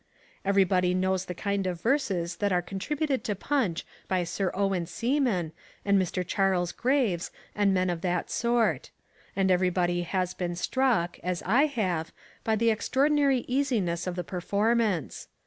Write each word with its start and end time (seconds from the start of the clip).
Everybody 0.43 0.95
knows 0.95 1.25
the 1.25 1.35
kind 1.35 1.67
of 1.67 1.79
verses 1.79 2.37
that 2.37 2.51
are 2.51 2.63
contributed 2.63 3.23
to 3.23 3.35
Punch 3.35 3.85
by 4.07 4.23
Sir 4.23 4.49
Owen 4.55 4.87
Seaman 4.87 5.51
and 5.85 6.01
Mr. 6.01 6.25
Charles 6.25 6.71
Graves 6.71 7.29
and 7.53 7.71
men 7.71 7.87
of 7.87 8.01
that 8.01 8.31
sort. 8.31 8.89
And 9.35 9.51
everybody 9.51 10.01
has 10.01 10.33
been 10.33 10.55
struck, 10.55 11.19
as 11.21 11.43
I 11.45 11.65
have, 11.67 12.11
by 12.43 12.55
the 12.55 12.71
extraordinary 12.71 13.45
easiness 13.47 14.07
of 14.07 14.15
the 14.15 14.23
performance. 14.23 15.27